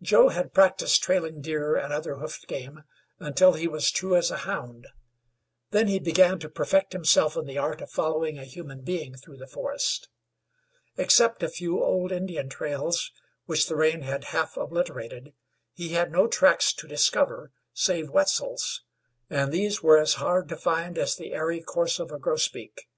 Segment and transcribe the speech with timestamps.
[0.00, 2.84] Joe had practiced trailing deer and other hoofed game,
[3.18, 4.86] until he was true as a hound.
[5.72, 9.38] Then he began to perfect himself in the art of following a human being through
[9.38, 10.08] the forest.
[10.96, 13.10] Except a few old Indian trails,
[13.46, 15.34] which the rain had half obliterated,
[15.72, 18.84] he had no tracks to discover save Wetzel's,
[19.28, 22.88] and these were as hard to find as the airy course of a grosbeak.